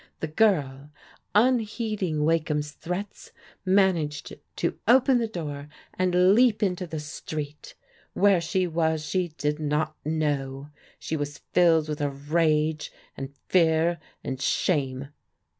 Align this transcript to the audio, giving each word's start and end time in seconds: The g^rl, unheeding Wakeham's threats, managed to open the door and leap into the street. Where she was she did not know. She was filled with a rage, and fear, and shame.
The 0.19 0.29
g^rl, 0.29 0.89
unheeding 1.35 2.25
Wakeham's 2.25 2.71
threats, 2.71 3.31
managed 3.63 4.33
to 4.55 4.79
open 4.87 5.19
the 5.19 5.27
door 5.27 5.67
and 5.93 6.33
leap 6.33 6.63
into 6.63 6.87
the 6.87 6.99
street. 6.99 7.75
Where 8.13 8.41
she 8.41 8.65
was 8.65 9.05
she 9.05 9.27
did 9.37 9.59
not 9.59 9.95
know. 10.03 10.71
She 10.97 11.15
was 11.15 11.41
filled 11.53 11.87
with 11.87 12.01
a 12.01 12.09
rage, 12.09 12.91
and 13.15 13.35
fear, 13.47 13.99
and 14.23 14.41
shame. 14.41 15.09